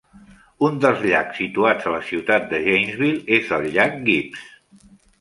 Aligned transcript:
Un 0.67 0.79
dels 0.85 1.03
llacs 1.11 1.37
situats 1.41 1.87
a 1.91 1.95
la 1.97 2.01
ciutat 2.09 2.49
de 2.57 2.65
Janesville 2.71 3.39
és 3.41 3.57
el 3.61 3.71
llac 3.79 3.99
Gibbs. 4.13 4.53